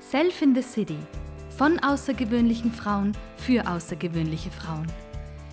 Self 0.00 0.40
in 0.40 0.54
the 0.54 0.62
City. 0.62 0.96
Von 1.58 1.78
außergewöhnlichen 1.78 2.72
Frauen 2.72 3.12
für 3.36 3.68
außergewöhnliche 3.68 4.50
Frauen. 4.50 4.86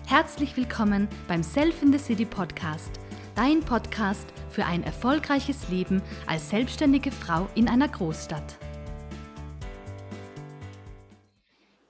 Herzlich 0.06 0.56
willkommen 0.56 1.06
beim 1.28 1.42
Self 1.42 1.82
in 1.82 1.92
the 1.92 1.98
City 1.98 2.24
Podcast, 2.24 2.98
dein 3.36 3.60
Podcast 3.60 4.26
für 4.48 4.64
ein 4.64 4.82
erfolgreiches 4.84 5.68
Leben 5.68 6.00
als 6.26 6.48
selbstständige 6.48 7.12
Frau 7.12 7.46
in 7.56 7.68
einer 7.68 7.88
Großstadt. 7.88 8.58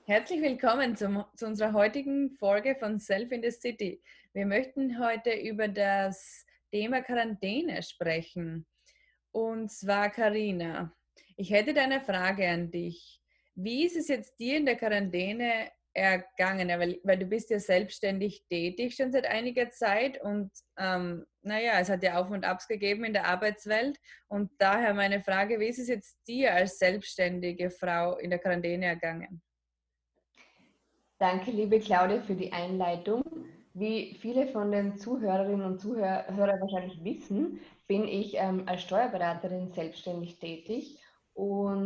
Herzlich 0.03 0.41
willkommen 0.41 0.97
zum, 0.97 1.23
zu 1.37 1.47
unserer 1.47 1.71
heutigen 1.71 2.29
Folge 2.31 2.75
von 2.75 2.99
Self 2.99 3.31
in 3.31 3.41
the 3.41 3.51
City. 3.51 4.03
Wir 4.33 4.45
möchten 4.45 4.99
heute 4.99 5.31
über 5.31 5.69
das 5.69 6.45
Thema 6.71 7.01
Quarantäne 7.03 7.81
sprechen. 7.83 8.67
Und 9.31 9.71
zwar 9.71 10.09
Karina. 10.09 10.93
Ich 11.35 11.51
hätte 11.51 11.73
da 11.73 11.83
eine 11.83 12.01
Frage 12.01 12.47
an 12.47 12.71
dich. 12.71 13.21
Wie 13.55 13.85
ist 13.85 13.97
es 13.97 14.07
jetzt 14.07 14.39
dir 14.39 14.57
in 14.57 14.65
der 14.65 14.75
Quarantäne 14.77 15.69
ergangen? 15.93 16.69
Weil, 16.69 16.99
weil 17.03 17.17
du 17.17 17.25
bist 17.25 17.49
ja 17.49 17.59
selbstständig 17.59 18.45
tätig 18.47 18.95
schon 18.95 19.11
seit 19.11 19.25
einiger 19.25 19.69
Zeit 19.69 20.21
und 20.21 20.51
ähm, 20.77 21.25
naja, 21.41 21.79
es 21.79 21.89
hat 21.89 22.03
ja 22.03 22.19
Auf 22.19 22.29
und 22.29 22.45
Abs 22.45 22.67
gegeben 22.67 23.05
in 23.05 23.13
der 23.13 23.25
Arbeitswelt. 23.25 23.97
Und 24.27 24.51
daher 24.57 24.93
meine 24.93 25.21
Frage, 25.21 25.59
wie 25.59 25.67
ist 25.67 25.79
es 25.79 25.87
jetzt 25.87 26.17
dir 26.27 26.53
als 26.53 26.77
selbstständige 26.77 27.69
Frau 27.69 28.17
in 28.17 28.29
der 28.29 28.39
Quarantäne 28.39 28.85
ergangen? 28.85 29.41
Danke, 31.17 31.51
liebe 31.51 31.79
Claudia, 31.79 32.21
für 32.21 32.35
die 32.35 32.51
Einleitung. 32.53 33.23
Wie 33.73 34.17
viele 34.21 34.47
von 34.47 34.71
den 34.71 34.97
Zuhörerinnen 34.97 35.65
und 35.65 35.79
Zuhörern 35.79 36.61
wahrscheinlich 36.61 37.03
wissen, 37.03 37.59
bin 37.87 38.07
ich 38.07 38.35
ähm, 38.35 38.63
als 38.67 38.83
Steuerberaterin 38.83 39.71
selbstständig 39.71 40.39
tätig 40.39 40.97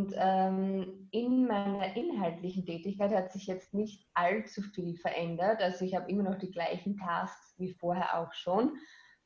und 0.03 0.13
ähm, 0.17 1.07
in 1.11 1.47
meiner 1.47 1.95
inhaltlichen 1.95 2.65
Tätigkeit 2.65 3.13
hat 3.13 3.31
sich 3.31 3.47
jetzt 3.47 3.73
nicht 3.73 4.05
allzu 4.13 4.61
viel 4.61 4.97
verändert. 4.97 5.61
Also 5.61 5.85
ich 5.85 5.95
habe 5.95 6.11
immer 6.11 6.23
noch 6.23 6.37
die 6.37 6.51
gleichen 6.51 6.97
Tasks 6.97 7.55
wie 7.57 7.71
vorher 7.71 8.19
auch 8.19 8.33
schon. 8.33 8.77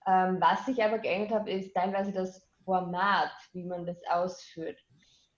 Ähm, 0.05 0.37
was 0.39 0.67
sich 0.67 0.83
aber 0.83 0.99
geändert 0.99 1.31
hat, 1.31 1.47
ist 1.47 1.73
teilweise 1.73 2.11
das 2.11 2.47
Format, 2.63 3.31
wie 3.53 3.63
man 3.63 3.87
das 3.87 3.99
ausführt. 4.07 4.77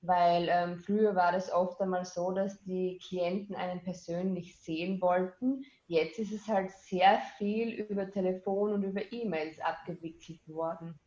Weil 0.02 0.50
ähm, 0.50 0.80
früher 0.80 1.16
war 1.16 1.32
das 1.32 1.52
oft 1.54 1.80
einmal 1.80 2.04
so, 2.04 2.32
dass 2.32 2.62
die 2.64 3.00
Klienten 3.08 3.56
einen 3.56 3.82
persönlich 3.82 4.60
sehen 4.60 5.02
wollten. 5.02 5.64
Jetzt 5.88 6.20
ist 6.20 6.34
es 6.34 6.48
halt 6.50 6.72
sehr 6.72 7.22
viel 7.38 7.70
über 7.70 8.12
Telefon 8.12 8.74
und 8.74 8.84
über 8.84 9.02
E-Mails 9.12 9.60
abgewickelt 9.62 10.46
worden. 10.48 11.00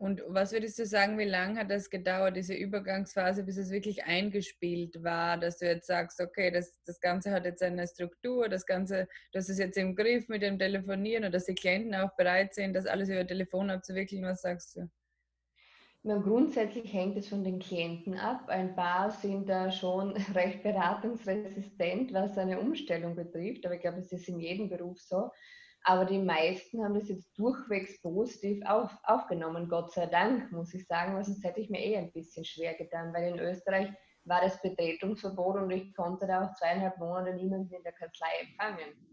Und 0.00 0.22
was 0.28 0.52
würdest 0.52 0.78
du 0.78 0.86
sagen, 0.86 1.18
wie 1.18 1.24
lange 1.24 1.58
hat 1.58 1.72
das 1.72 1.90
gedauert, 1.90 2.36
diese 2.36 2.54
Übergangsphase, 2.54 3.42
bis 3.42 3.56
es 3.56 3.70
wirklich 3.70 4.04
eingespielt 4.04 5.02
war, 5.02 5.36
dass 5.36 5.58
du 5.58 5.66
jetzt 5.66 5.88
sagst, 5.88 6.20
okay, 6.20 6.52
das, 6.52 6.80
das 6.86 7.00
Ganze 7.00 7.32
hat 7.32 7.44
jetzt 7.44 7.64
eine 7.64 7.84
Struktur, 7.88 8.48
das 8.48 8.64
Ganze, 8.64 9.08
das 9.32 9.48
ist 9.48 9.58
jetzt 9.58 9.76
im 9.76 9.96
Griff 9.96 10.28
mit 10.28 10.42
dem 10.42 10.56
Telefonieren 10.56 11.24
und 11.24 11.34
dass 11.34 11.46
die 11.46 11.54
Klienten 11.56 11.96
auch 11.96 12.14
bereit 12.14 12.54
sind, 12.54 12.74
das 12.74 12.86
alles 12.86 13.08
über 13.08 13.26
Telefon 13.26 13.70
abzuwickeln, 13.70 14.22
was 14.22 14.42
sagst 14.42 14.76
du? 14.76 14.88
Na, 16.04 16.18
grundsätzlich 16.18 16.92
hängt 16.92 17.16
es 17.16 17.28
von 17.28 17.42
den 17.42 17.58
Klienten 17.58 18.14
ab. 18.14 18.48
Ein 18.48 18.76
paar 18.76 19.10
sind 19.10 19.48
da 19.48 19.72
schon 19.72 20.12
recht 20.34 20.62
beratungsresistent, 20.62 22.12
was 22.12 22.38
eine 22.38 22.60
Umstellung 22.60 23.16
betrifft, 23.16 23.66
aber 23.66 23.74
ich 23.74 23.80
glaube, 23.80 23.98
es 23.98 24.12
ist 24.12 24.28
in 24.28 24.38
jedem 24.38 24.68
Beruf 24.68 25.00
so. 25.00 25.30
Aber 25.84 26.04
die 26.04 26.18
meisten 26.18 26.84
haben 26.84 26.94
das 26.94 27.08
jetzt 27.08 27.30
durchwegs 27.38 28.00
positiv 28.02 28.64
auf, 28.66 28.90
aufgenommen, 29.04 29.68
Gott 29.68 29.92
sei 29.92 30.06
Dank, 30.06 30.52
muss 30.52 30.74
ich 30.74 30.86
sagen, 30.86 31.14
weil 31.14 31.24
sonst 31.24 31.44
hätte 31.44 31.60
ich 31.60 31.70
mir 31.70 31.80
eh 31.80 31.96
ein 31.96 32.12
bisschen 32.12 32.44
schwer 32.44 32.74
getan, 32.74 33.12
weil 33.14 33.32
in 33.32 33.38
Österreich 33.38 33.88
war 34.24 34.42
das 34.42 34.60
Betretungsverbot 34.60 35.56
und 35.56 35.70
ich 35.70 35.94
konnte 35.94 36.26
da 36.26 36.44
auch 36.44 36.54
zweieinhalb 36.54 36.98
Monate 36.98 37.34
niemanden 37.34 37.72
in 37.72 37.82
der 37.82 37.92
Kanzlei 37.92 38.28
empfangen. 38.42 39.08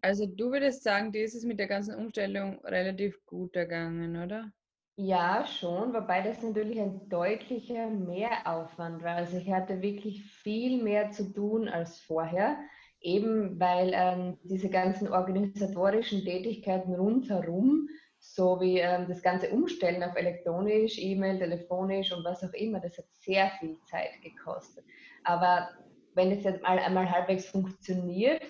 Also 0.00 0.26
du 0.26 0.50
würdest 0.52 0.82
sagen, 0.82 1.12
dir 1.12 1.24
ist 1.24 1.34
es 1.34 1.44
mit 1.44 1.58
der 1.58 1.66
ganzen 1.66 1.94
Umstellung 1.94 2.64
relativ 2.64 3.24
gut 3.26 3.56
ergangen, 3.56 4.22
oder? 4.22 4.52
Ja, 4.98 5.46
schon, 5.46 5.92
wobei 5.92 6.22
das 6.22 6.42
natürlich 6.42 6.80
ein 6.80 7.06
deutlicher 7.10 7.90
Mehraufwand 7.90 9.02
war. 9.02 9.16
Also 9.16 9.36
ich 9.36 9.52
hatte 9.52 9.82
wirklich 9.82 10.24
viel 10.24 10.82
mehr 10.82 11.10
zu 11.10 11.34
tun 11.34 11.68
als 11.68 12.00
vorher 12.00 12.56
eben 13.00 13.58
weil 13.60 13.92
ähm, 13.94 14.38
diese 14.42 14.68
ganzen 14.68 15.08
organisatorischen 15.08 16.24
Tätigkeiten 16.24 16.94
rundherum, 16.94 17.88
so 18.18 18.60
wie 18.60 18.78
ähm, 18.78 19.06
das 19.08 19.22
ganze 19.22 19.50
Umstellen 19.50 20.02
auf 20.02 20.16
elektronisch, 20.16 20.98
E-Mail, 20.98 21.38
telefonisch 21.38 22.12
und 22.12 22.24
was 22.24 22.42
auch 22.42 22.52
immer, 22.54 22.80
das 22.80 22.98
hat 22.98 23.06
sehr 23.12 23.50
viel 23.60 23.78
Zeit 23.84 24.20
gekostet. 24.22 24.84
Aber 25.24 25.68
wenn 26.14 26.32
es 26.32 26.44
jetzt 26.44 26.62
mal 26.62 26.78
einmal 26.78 27.10
halbwegs 27.10 27.46
funktioniert, 27.46 28.42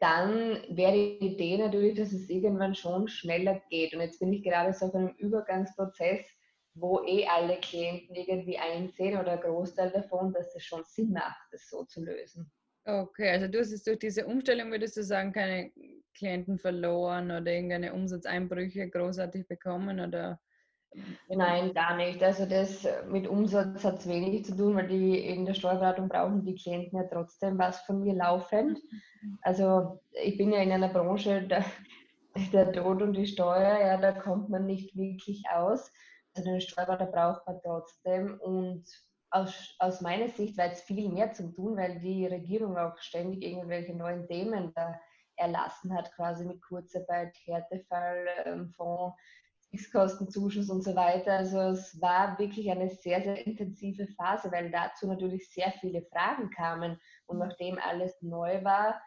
dann 0.00 0.62
wäre 0.70 0.92
die 0.92 1.26
Idee 1.26 1.58
natürlich, 1.58 1.98
dass 1.98 2.12
es 2.12 2.30
irgendwann 2.30 2.74
schon 2.74 3.08
schneller 3.08 3.60
geht. 3.68 3.92
Und 3.94 4.00
jetzt 4.00 4.18
bin 4.18 4.32
ich 4.32 4.42
gerade 4.42 4.72
so 4.72 4.86
auf 4.86 4.94
einem 4.94 5.14
Übergangsprozess, 5.18 6.24
wo 6.74 7.02
eh 7.04 7.26
alle 7.26 7.56
Klienten 7.56 8.14
irgendwie 8.14 8.56
einsehen 8.56 9.18
oder 9.18 9.32
ein 9.32 9.40
Großteil 9.40 9.90
davon, 9.90 10.32
dass 10.32 10.54
es 10.54 10.64
schon 10.64 10.84
Sinn 10.84 11.12
macht, 11.12 11.40
das 11.52 11.68
so 11.68 11.84
zu 11.84 12.02
lösen. 12.02 12.50
Okay, 12.84 13.30
also 13.30 13.46
du 13.46 13.58
hast 13.60 13.72
jetzt 13.72 13.86
durch 13.86 13.98
diese 13.98 14.26
Umstellung, 14.26 14.70
würdest 14.70 14.96
du 14.96 15.04
sagen, 15.04 15.32
keine 15.32 15.70
Klienten 16.16 16.58
verloren 16.58 17.30
oder 17.30 17.52
irgendeine 17.52 17.92
Umsatzeinbrüche 17.92 18.88
großartig 18.88 19.46
bekommen 19.46 20.00
oder? 20.00 20.40
Nein, 21.28 21.72
gar 21.72 21.96
nicht. 21.96 22.22
Also 22.22 22.46
das 22.46 22.86
mit 23.06 23.28
Umsatz 23.28 23.84
hat 23.84 24.00
es 24.00 24.08
wenig 24.08 24.44
zu 24.44 24.56
tun, 24.56 24.74
weil 24.74 24.88
die 24.88 25.18
in 25.18 25.46
der 25.46 25.54
Steuerberatung 25.54 26.08
brauchen 26.08 26.44
die 26.44 26.56
Klienten 26.56 26.98
ja 26.98 27.04
trotzdem 27.04 27.58
was 27.58 27.80
von 27.82 28.00
mir 28.00 28.14
laufend. 28.14 28.78
Also 29.42 30.00
ich 30.24 30.38
bin 30.38 30.50
ja 30.50 30.62
in 30.62 30.72
einer 30.72 30.88
Branche, 30.88 31.42
der, 31.42 31.62
der 32.54 32.72
Tod 32.72 33.02
und 33.02 33.12
die 33.12 33.26
Steuer, 33.26 33.78
ja, 33.78 33.98
da 33.98 34.12
kommt 34.12 34.48
man 34.48 34.64
nicht 34.64 34.96
wirklich 34.96 35.44
aus. 35.52 35.92
Also 36.34 36.50
den 36.50 36.62
Steuerberater 36.62 37.04
braucht 37.04 37.46
man 37.46 37.60
trotzdem 37.62 38.40
und 38.40 38.86
aus, 39.30 39.76
aus 39.78 40.00
meiner 40.00 40.28
Sicht 40.28 40.58
war 40.58 40.66
jetzt 40.66 40.84
viel 40.84 41.08
mehr 41.08 41.32
zu 41.32 41.52
tun, 41.52 41.76
weil 41.76 42.00
die 42.00 42.26
Regierung 42.26 42.76
auch 42.76 42.98
ständig 42.98 43.42
irgendwelche 43.42 43.94
neuen 43.94 44.26
Themen 44.26 44.72
da 44.74 45.00
erlassen 45.36 45.94
hat, 45.96 46.12
quasi 46.14 46.44
mit 46.44 46.60
Kurzarbeit, 46.62 47.36
Härtefallfonds, 47.44 49.16
Fixkostenzuschuss 49.70 50.68
und 50.68 50.82
so 50.82 50.94
weiter. 50.96 51.32
Also 51.32 51.58
es 51.60 52.00
war 52.00 52.38
wirklich 52.38 52.70
eine 52.70 52.88
sehr, 52.88 53.22
sehr 53.22 53.46
intensive 53.46 54.06
Phase, 54.08 54.50
weil 54.50 54.70
dazu 54.70 55.06
natürlich 55.06 55.48
sehr 55.50 55.72
viele 55.80 56.02
Fragen 56.02 56.50
kamen. 56.50 57.00
Und 57.26 57.38
nachdem 57.38 57.78
alles 57.78 58.20
neu 58.20 58.62
war, 58.64 59.00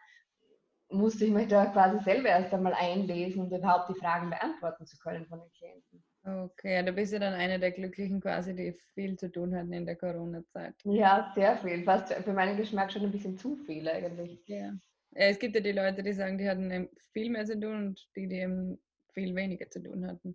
musste 0.88 1.26
ich 1.26 1.32
mich 1.32 1.48
da 1.48 1.66
quasi 1.66 2.02
selber 2.02 2.30
erst 2.30 2.52
einmal 2.54 2.74
einlesen, 2.74 3.42
um 3.42 3.52
überhaupt 3.52 3.90
die 3.90 4.00
Fragen 4.00 4.30
beantworten 4.30 4.86
zu 4.86 4.96
können 4.98 5.26
von 5.26 5.40
den 5.40 5.52
Klienten. 5.52 6.04
Okay, 6.26 6.82
du 6.82 6.92
bist 6.92 7.12
ja 7.12 7.18
dann 7.18 7.34
eine 7.34 7.58
der 7.58 7.70
Glücklichen 7.70 8.18
quasi, 8.18 8.54
die 8.54 8.72
viel 8.94 9.16
zu 9.18 9.30
tun 9.30 9.54
hatten 9.54 9.72
in 9.74 9.84
der 9.84 9.96
Corona-Zeit. 9.96 10.74
Ja, 10.84 11.30
sehr 11.34 11.58
viel. 11.58 11.84
Fast 11.84 12.14
für 12.14 12.32
meinen 12.32 12.56
Geschmack 12.56 12.90
schon 12.90 13.02
ein 13.02 13.12
bisschen 13.12 13.36
zu 13.36 13.56
viel 13.56 13.86
eigentlich. 13.86 14.40
Ja. 14.46 14.72
Es 15.12 15.38
gibt 15.38 15.54
ja 15.54 15.60
die 15.60 15.72
Leute, 15.72 16.02
die 16.02 16.14
sagen, 16.14 16.38
die 16.38 16.48
hatten 16.48 16.88
viel 17.12 17.30
mehr 17.30 17.44
zu 17.44 17.60
tun 17.60 17.88
und 17.88 18.08
die, 18.16 18.26
die 18.26 18.36
eben 18.36 18.78
viel 19.12 19.34
weniger 19.34 19.68
zu 19.68 19.82
tun 19.82 20.06
hatten. 20.06 20.34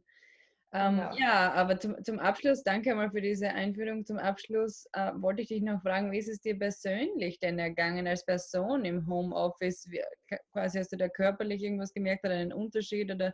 Ähm, 0.72 0.98
ja. 0.98 1.14
ja. 1.18 1.54
aber 1.54 1.80
zum, 1.80 2.02
zum 2.04 2.20
Abschluss, 2.20 2.64
danke 2.64 2.94
mal 2.94 3.10
für 3.10 3.22
diese 3.22 3.50
Einführung. 3.50 4.06
Zum 4.06 4.20
Abschluss 4.20 4.88
äh, 4.94 5.12
wollte 5.16 5.42
ich 5.42 5.48
dich 5.48 5.64
noch 5.64 5.82
fragen, 5.82 6.12
wie 6.12 6.20
ist 6.20 6.30
es 6.30 6.40
dir 6.40 6.58
persönlich 6.58 7.40
denn 7.40 7.58
ergangen 7.58 8.06
als 8.06 8.24
Person 8.24 8.86
im 8.86 9.08
Homeoffice? 9.08 9.88
Wie, 9.90 10.04
quasi 10.52 10.78
hast 10.78 10.92
du 10.92 10.98
da 10.98 11.10
körperlich 11.10 11.64
irgendwas 11.64 11.94
gemerkt 11.94 12.24
oder 12.26 12.36
einen 12.36 12.54
Unterschied 12.54 13.12
oder 13.12 13.34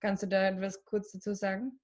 kannst 0.00 0.22
du 0.22 0.28
da 0.28 0.48
etwas 0.48 0.82
kurz 0.86 1.12
dazu 1.12 1.34
sagen? 1.34 1.78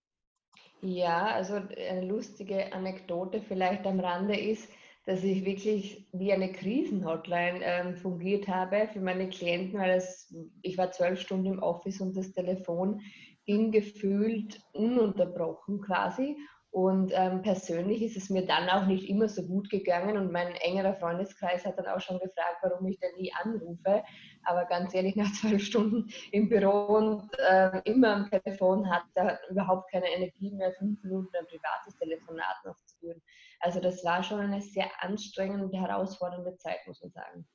Ja, 0.83 1.27
also 1.27 1.55
eine 1.55 2.07
lustige 2.07 2.73
Anekdote 2.73 3.41
vielleicht 3.41 3.87
am 3.87 3.99
Rande 4.01 4.39
ist, 4.39 4.69
dass 5.07 5.23
ich 5.23 5.45
wirklich 5.45 6.07
wie 6.13 6.33
eine 6.33 6.53
Krisenhotline 6.53 7.61
ähm, 7.63 7.97
fungiert 7.97 8.49
habe 8.49 8.89
für 8.93 9.01
meine 9.01 9.29
Klienten, 9.29 9.79
weil 9.79 9.93
es, 9.93 10.35
ich 10.63 10.77
war 10.77 10.91
zwölf 10.91 11.21
Stunden 11.21 11.47
im 11.47 11.63
Office 11.63 12.01
und 12.01 12.17
das 12.17 12.33
Telefon 12.33 13.01
ging 13.47 13.71
gefühlt 13.71 14.61
ununterbrochen 14.73 15.81
quasi. 15.81 16.37
Und 16.71 17.11
ähm, 17.15 17.41
persönlich 17.41 18.03
ist 18.03 18.19
es 18.19 18.29
mir 18.29 18.45
dann 18.45 18.69
auch 18.69 18.87
nicht 18.87 19.09
immer 19.09 19.29
so 19.29 19.47
gut 19.47 19.71
gegangen 19.71 20.19
und 20.19 20.31
mein 20.31 20.55
engerer 20.57 20.95
Freundeskreis 20.95 21.65
hat 21.65 21.79
dann 21.79 21.87
auch 21.87 22.01
schon 22.01 22.19
gefragt, 22.19 22.59
warum 22.61 22.87
ich 22.87 22.99
denn 22.99 23.15
nie 23.17 23.33
anrufe. 23.33 24.05
Aber 24.45 24.67
ganz 24.67 24.93
ehrlich, 24.93 25.17
nach 25.17 25.33
zwölf 25.33 25.65
Stunden 25.65 26.09
im 26.33 26.51
Büro 26.51 26.97
und 26.97 27.31
äh, 27.39 27.81
immer 27.85 28.15
am 28.15 28.31
Telefon 28.31 28.91
hat 28.91 29.05
er 29.15 29.41
überhaupt 29.49 29.91
keine 29.91 30.09
Energie 30.09 30.51
mehr, 30.51 30.73
fünf 30.73 31.03
Minuten 31.03 31.35
ein 31.37 31.47
privates 31.47 31.97
Telefonat 31.99 32.57
noch 32.65 32.77
zu 32.85 32.99
führen. 32.99 33.23
Also 33.61 33.81
das 33.81 34.05
war 34.05 34.23
schon 34.23 34.41
eine 34.41 34.61
sehr 34.61 34.91
anstrengende 35.01 35.79
herausfordernde 35.79 36.57
Zeit, 36.59 36.87
muss 36.87 37.01
man 37.01 37.13
sagen. 37.13 37.47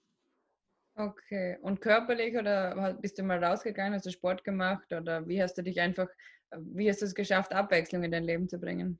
Okay, 1.02 1.58
und 1.64 1.82
körperlich 1.82 2.38
oder 2.38 2.94
bist 3.02 3.18
du 3.18 3.24
mal 3.24 3.44
rausgegangen, 3.44 3.96
hast 3.96 4.06
du 4.06 4.12
Sport 4.12 4.44
gemacht 4.44 4.94
oder 4.94 5.28
wie 5.28 5.42
hast 5.42 5.58
du 5.58 5.64
dich 5.64 5.82
einfach, 5.82 6.08
wie 6.56 6.88
hast 6.88 7.02
du 7.02 7.06
es 7.06 7.16
geschafft, 7.16 7.54
Abwechslung 7.54 8.04
in 8.04 8.12
dein 8.12 8.24
Leben 8.24 8.48
zu 8.48 8.60
bringen? 8.60 9.00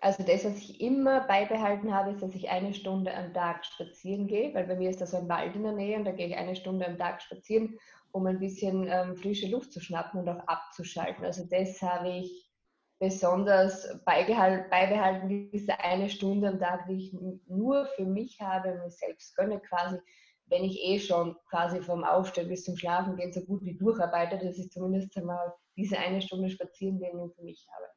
Also 0.00 0.24
das, 0.24 0.44
was 0.44 0.56
ich 0.56 0.80
immer 0.80 1.20
beibehalten 1.28 1.94
habe, 1.94 2.10
ist, 2.10 2.20
dass 2.20 2.34
ich 2.34 2.50
eine 2.50 2.74
Stunde 2.74 3.14
am 3.14 3.32
Tag 3.32 3.64
spazieren 3.64 4.26
gehe, 4.26 4.52
weil 4.54 4.66
bei 4.66 4.74
mir 4.74 4.90
ist 4.90 5.00
da 5.00 5.06
so 5.06 5.18
ein 5.18 5.28
Wald 5.28 5.54
in 5.54 5.62
der 5.62 5.72
Nähe 5.72 5.96
und 5.96 6.04
da 6.04 6.10
gehe 6.10 6.26
ich 6.26 6.36
eine 6.36 6.56
Stunde 6.56 6.84
am 6.84 6.98
Tag 6.98 7.22
spazieren, 7.22 7.78
um 8.10 8.26
ein 8.26 8.40
bisschen 8.40 8.88
ähm, 8.88 9.14
frische 9.14 9.46
Luft 9.46 9.72
zu 9.72 9.80
schnappen 9.80 10.18
und 10.18 10.28
auch 10.28 10.48
abzuschalten. 10.48 11.24
Also 11.24 11.46
das 11.48 11.80
habe 11.80 12.08
ich 12.08 12.50
besonders 12.98 14.02
beibehalten, 14.04 15.50
diese 15.52 15.78
eine 15.80 16.08
Stunde 16.08 16.48
am 16.48 16.58
Tag, 16.58 16.86
die 16.88 16.96
ich 16.96 17.16
nur 17.46 17.86
für 17.96 18.04
mich 18.04 18.40
habe, 18.40 18.74
mir 18.74 18.90
selbst 18.90 19.36
gönne 19.36 19.60
quasi, 19.60 19.98
wenn 20.46 20.64
ich 20.64 20.78
eh 20.82 20.98
schon 20.98 21.36
quasi 21.48 21.80
vom 21.80 22.04
Aufstehen 22.04 22.48
bis 22.48 22.64
zum 22.64 22.76
Schlafen 22.76 23.16
gehen 23.16 23.32
so 23.32 23.44
gut 23.44 23.64
wie 23.64 23.76
durcharbeite, 23.76 24.38
dass 24.38 24.58
ich 24.58 24.70
zumindest 24.70 25.16
einmal 25.16 25.52
diese 25.76 25.98
eine 25.98 26.20
Stunde 26.20 26.50
spazieren 26.50 26.98
gehen 26.98 27.32
für 27.34 27.42
mich 27.42 27.66
habe. 27.74 27.88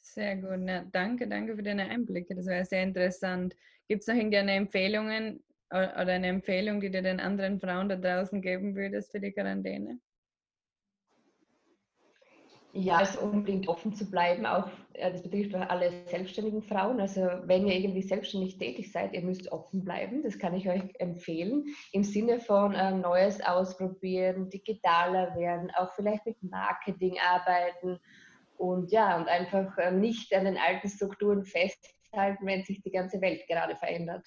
Sehr 0.00 0.36
gut, 0.36 0.68
ja, 0.68 0.84
danke, 0.92 1.28
danke 1.28 1.56
für 1.56 1.62
deine 1.62 1.88
Einblicke. 1.88 2.34
Das 2.34 2.46
war 2.46 2.64
sehr 2.64 2.82
interessant. 2.82 3.54
Gibt 3.88 4.02
es 4.02 4.06
noch 4.06 4.14
irgendeine 4.14 4.52
Empfehlungen 4.52 5.44
oder 5.70 6.12
eine 6.12 6.28
Empfehlung, 6.28 6.80
die 6.80 6.90
du 6.90 7.02
den 7.02 7.20
anderen 7.20 7.58
Frauen 7.60 7.88
da 7.88 7.96
draußen 7.96 8.40
geben 8.40 8.76
würdest 8.76 9.12
für 9.12 9.20
die 9.20 9.32
Quarantäne? 9.32 9.98
Ja, 12.76 12.96
also 12.96 13.20
unbedingt 13.20 13.68
offen 13.68 13.94
zu 13.94 14.10
bleiben, 14.10 14.46
auch 14.46 14.68
das 14.94 15.22
betrifft 15.22 15.54
auch 15.54 15.68
alle 15.68 15.92
selbstständigen 16.06 16.60
Frauen. 16.60 17.00
Also 17.00 17.20
wenn 17.44 17.68
ihr 17.68 17.74
irgendwie 17.76 18.02
selbstständig 18.02 18.58
tätig 18.58 18.90
seid, 18.90 19.12
ihr 19.12 19.22
müsst 19.22 19.50
offen 19.52 19.84
bleiben. 19.84 20.22
Das 20.22 20.38
kann 20.40 20.54
ich 20.54 20.68
euch 20.68 20.82
empfehlen. 20.98 21.64
Im 21.92 22.02
Sinne 22.02 22.40
von 22.40 22.74
äh, 22.74 22.90
Neues 22.90 23.40
ausprobieren, 23.40 24.50
digitaler 24.50 25.36
werden, 25.36 25.70
auch 25.76 25.92
vielleicht 25.94 26.26
mit 26.26 26.42
Marketing 26.42 27.16
arbeiten 27.20 28.00
und 28.56 28.90
ja, 28.90 29.18
und 29.18 29.28
einfach 29.28 29.78
äh, 29.78 29.92
nicht 29.92 30.34
an 30.34 30.44
den 30.44 30.58
alten 30.58 30.88
Strukturen 30.88 31.44
festhalten, 31.44 32.44
wenn 32.44 32.64
sich 32.64 32.82
die 32.82 32.90
ganze 32.90 33.20
Welt 33.20 33.46
gerade 33.46 33.76
verändert. 33.76 34.26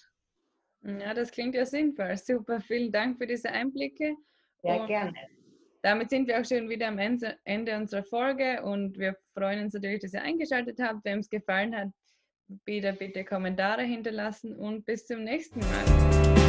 Ja, 0.83 1.13
das 1.13 1.31
klingt 1.31 1.53
ja 1.53 1.65
sinnvoll. 1.65 2.15
Super, 2.15 2.61
vielen 2.61 2.93
Dank 2.93 3.17
für 3.17 3.27
diese 3.27 3.49
Einblicke. 3.49 4.15
Ja, 4.63 4.85
gerne. 4.85 5.13
Damit 5.87 6.09
sind 6.09 6.27
wir 6.27 6.37
auch 6.37 6.43
schon 6.43 6.67
wieder 6.67 6.89
am 6.89 6.99
Ende 6.99 7.77
unserer 7.77 8.03
Folge 8.03 8.61
und 8.61 8.99
wir 8.99 9.15
freuen 9.33 9.63
uns 9.63 9.73
natürlich, 9.73 10.01
dass 10.01 10.13
ihr 10.13 10.21
eingeschaltet 10.21 10.79
habt. 10.81 11.05
Wem 11.05 11.19
es 11.19 11.29
gefallen 11.29 11.73
hat, 11.73 11.87
bitte, 12.65 12.91
bitte 12.91 13.23
Kommentare 13.23 13.83
hinterlassen 13.83 14.53
und 14.53 14.85
bis 14.85 15.05
zum 15.05 15.23
nächsten 15.23 15.61
Mal. 15.61 16.46